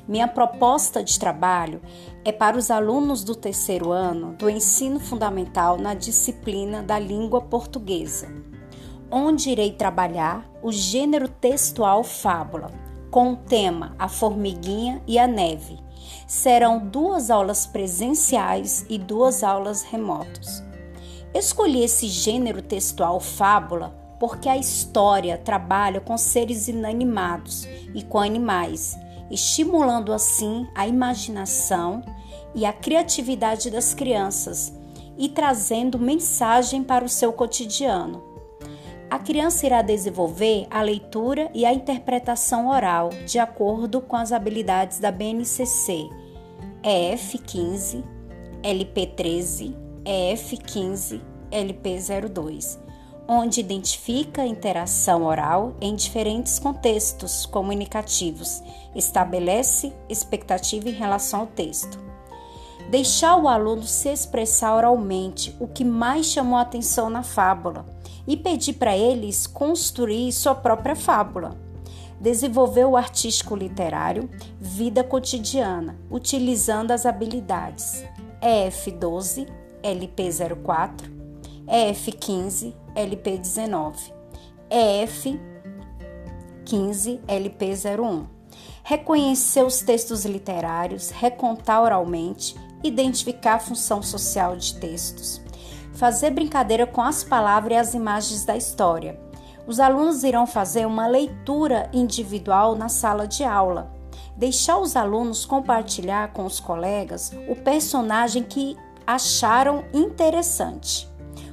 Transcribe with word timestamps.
Minha 0.08 0.28
proposta 0.28 1.04
de 1.04 1.20
trabalho 1.20 1.80
é 2.24 2.32
para 2.32 2.58
os 2.58 2.72
alunos 2.72 3.24
do 3.24 3.36
terceiro 3.36 3.92
ano 3.92 4.34
do 4.34 4.50
ensino 4.50 5.00
fundamental 5.00 5.78
na 5.78 5.94
disciplina 5.94 6.82
da 6.82 6.98
língua 6.98 7.40
portuguesa, 7.40 8.34
onde 9.12 9.52
irei 9.52 9.72
trabalhar 9.72 10.50
o 10.64 10.72
gênero 10.72 11.28
textual 11.28 12.04
fábula, 12.04 12.72
com 13.12 13.34
o 13.34 13.36
tema 13.36 13.96
A 14.00 14.08
Formiguinha 14.08 15.04
e 15.06 15.20
a 15.20 15.28
Neve. 15.28 15.85
Serão 16.28 16.80
duas 16.80 17.30
aulas 17.30 17.66
presenciais 17.66 18.86
e 18.90 18.98
duas 18.98 19.44
aulas 19.44 19.84
remotas. 19.84 20.64
Escolhi 21.34 21.84
esse 21.84 22.08
gênero 22.08 22.62
textual 22.62 23.20
fábula 23.20 23.96
porque 24.20 24.48
a 24.48 24.58
história 24.58 25.38
trabalha 25.38 26.00
com 26.00 26.18
seres 26.18 26.68
inanimados 26.68 27.68
e 27.94 28.02
com 28.02 28.20
animais 28.20 28.98
estimulando 29.30 30.14
assim 30.14 30.68
a 30.76 30.88
imaginação 30.88 32.04
e 32.54 32.66
a 32.66 32.72
criatividade 32.72 33.70
das 33.70 33.94
crianças 33.94 34.74
e 35.18 35.30
trazendo 35.30 35.98
mensagem 35.98 36.84
para 36.84 37.06
o 37.06 37.10
seu 37.10 37.34
cotidiano. 37.34 38.35
A 39.10 39.20
criança 39.20 39.66
irá 39.66 39.82
desenvolver 39.82 40.68
a 40.70 40.82
leitura 40.82 41.50
e 41.54 41.66
a 41.66 41.74
interpretação 41.74 42.68
oral 42.70 43.10
de 43.26 43.40
acordo 43.40 44.02
com 44.02 44.16
as 44.16 44.32
habilidades 44.32 45.00
da 45.00 45.12
BNCC 45.12 46.10
EF15, 46.84 48.04
LP13, 48.64 49.76
EF15, 50.06 51.22
LP02 51.52 52.86
onde 53.28 53.60
identifica 53.60 54.44
a 54.44 54.48
interação 54.48 55.24
oral 55.24 55.76
em 55.82 55.96
diferentes 55.96 56.60
contextos 56.60 57.46
comunicativos, 57.46 58.62
estabelece 58.94 59.92
expectativa 60.08 60.90
em 60.90 60.94
relação 60.94 61.42
ao 61.42 61.48
texto. 61.48 62.05
Deixar 62.96 63.36
o 63.36 63.50
aluno 63.50 63.84
se 63.84 64.08
expressar 64.08 64.74
oralmente 64.74 65.54
o 65.60 65.68
que 65.68 65.84
mais 65.84 66.28
chamou 66.28 66.58
a 66.58 66.62
atenção 66.62 67.10
na 67.10 67.24
fábula 67.24 67.86
e 68.26 68.38
pedir 68.38 68.76
para 68.76 68.96
eles 68.96 69.46
construir 69.46 70.32
sua 70.32 70.56
própria 70.56 70.96
fábula. 70.96 71.60
Desenvolver 72.22 72.86
o 72.86 72.96
artístico 72.96 73.54
literário, 73.54 74.30
vida 74.62 75.04
cotidiana, 75.04 76.00
utilizando 76.10 76.92
as 76.92 77.06
habilidades 77.06 78.02
EF12, 78.42 79.46
LP04, 79.84 81.12
EF15, 81.68 82.74
LP19, 82.96 84.14
EF15, 84.72 87.20
LP01. 87.28 88.26
Reconhecer 88.86 89.66
os 89.66 89.82
textos 89.82 90.24
literários, 90.24 91.10
recontar 91.10 91.82
oralmente, 91.82 92.56
identificar 92.84 93.56
a 93.56 93.60
função 93.60 94.02
social 94.02 94.56
de 94.56 94.76
textos, 94.76 95.42
fazer 95.94 96.32
brincadeira 96.32 96.86
com 96.86 97.02
as 97.02 97.24
palavras 97.24 97.72
e 97.72 97.76
as 97.76 97.94
imagens 97.94 98.46
da 98.46 98.56
história. 98.56 99.20
Os 99.68 99.80
alunos 99.80 100.24
irão 100.24 100.46
fazer 100.46 100.86
uma 100.86 101.08
leitura 101.08 101.90
individual 101.92 102.76
na 102.76 102.90
sala 102.90 103.28
de 103.28 103.44
aula. 103.44 103.92
Deixar 104.38 104.78
os 104.78 104.96
alunos 104.96 105.46
compartilhar 105.46 106.34
com 106.34 106.46
os 106.46 106.60
colegas 106.60 107.32
o 107.48 107.56
personagem 107.56 108.44
que 108.44 108.78
acharam 109.08 109.84
interessante 109.94 111.10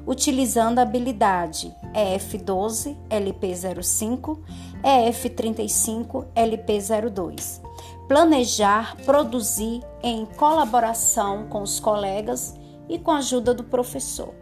utilizando 0.07 0.79
a 0.79 0.83
habilidade 0.83 1.75
EF12 1.95 2.97
LP05, 3.09 4.39
EF35 4.83 6.27
LP02. 6.35 7.61
Planejar, 8.13 8.95
produzir 9.07 9.81
em 10.03 10.27
colaboração 10.27 11.49
com 11.49 11.63
os 11.63 11.81
colegas 11.81 12.55
e 12.87 12.99
com 12.99 13.11
a 13.11 13.17
ajuda 13.17 13.55
do 13.55 13.65
professor. 13.65 14.35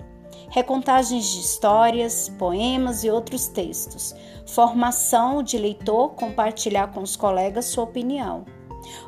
Recontagens 0.48 1.25
de 1.28 1.38
histórias, 1.38 2.28
poemas 2.30 3.04
e 3.04 3.10
outros 3.10 3.47
textos. 3.47 4.12
Formação 4.44 5.41
de 5.41 5.56
leitor, 5.56 6.14
compartilhar 6.14 6.88
com 6.88 7.00
os 7.00 7.14
colegas 7.14 7.66
sua 7.66 7.84
opinião 7.84 8.44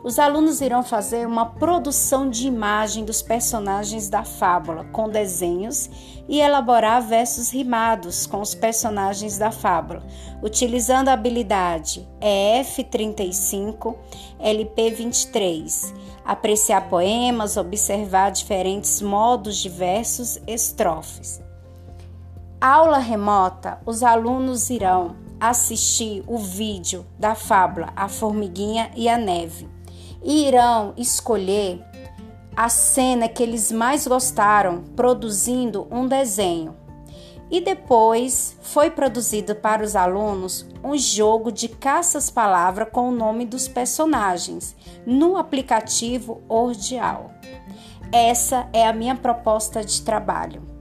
os 0.02 0.18
alunos 0.18 0.60
irão 0.60 0.82
fazer 0.82 1.26
uma 1.26 1.46
produção 1.46 2.28
de 2.28 2.46
imagem 2.46 3.04
dos 3.04 3.22
personagens 3.22 4.08
da 4.08 4.24
fábula 4.24 4.84
com 4.84 5.08
desenhos 5.08 5.88
e 6.28 6.40
elaborar 6.40 7.02
versos 7.02 7.50
rimados 7.50 8.26
com 8.26 8.40
os 8.40 8.54
personagens 8.54 9.38
da 9.38 9.50
fábula, 9.50 10.02
utilizando 10.42 11.08
a 11.08 11.12
habilidade 11.12 12.08
EF35, 12.20 13.96
LP23. 14.40 15.92
Apreciar 16.24 16.88
poemas, 16.88 17.56
observar 17.56 18.30
diferentes 18.30 19.02
modos 19.02 19.58
de 19.58 19.68
versos, 19.68 20.38
estrofes. 20.46 21.40
Aula 22.60 22.98
remota, 22.98 23.80
os 23.84 24.04
alunos 24.04 24.70
irão 24.70 25.16
assistir 25.42 26.22
o 26.28 26.38
vídeo 26.38 27.04
da 27.18 27.34
fábula 27.34 27.92
A 27.96 28.08
Formiguinha 28.08 28.92
e 28.94 29.08
a 29.08 29.18
Neve 29.18 29.68
e 30.22 30.46
irão 30.46 30.94
escolher 30.96 31.84
a 32.54 32.68
cena 32.68 33.28
que 33.28 33.42
eles 33.42 33.72
mais 33.72 34.06
gostaram, 34.06 34.84
produzindo 34.94 35.88
um 35.90 36.06
desenho. 36.06 36.76
E 37.50 37.60
depois 37.60 38.56
foi 38.62 38.88
produzido 38.88 39.56
para 39.56 39.82
os 39.82 39.96
alunos 39.96 40.64
um 40.84 40.96
jogo 40.96 41.50
de 41.50 41.66
caças-palavra 41.68 42.86
com 42.86 43.08
o 43.08 43.12
nome 43.12 43.44
dos 43.44 43.66
personagens 43.66 44.76
no 45.04 45.36
aplicativo 45.36 46.40
Ordial. 46.48 47.32
Essa 48.12 48.68
é 48.72 48.86
a 48.86 48.92
minha 48.92 49.16
proposta 49.16 49.84
de 49.84 50.02
trabalho 50.02 50.71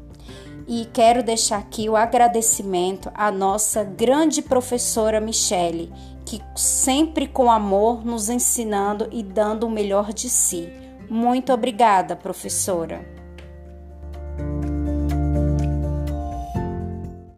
e 0.68 0.86
quero 0.94 1.24
deixar 1.24 1.58
aqui 1.58 1.90
o 1.90 1.96
agradecimento 1.96 3.12
à 3.14 3.32
nossa 3.32 3.84
grande 3.84 4.42
professora 4.42 5.20
Michele, 5.20 5.92
que 6.26 6.42
sempre 6.56 7.28
com 7.28 7.52
amor 7.52 8.06
nos 8.06 8.30
ensinando 8.30 9.08
e 9.12 9.24
dando 9.24 9.68
o 9.68 9.70
melhor 9.70 10.14
de 10.14 10.30
si. 10.30 10.70
Muito 11.10 11.52
obrigada, 11.52 12.16
professora. 12.16 13.21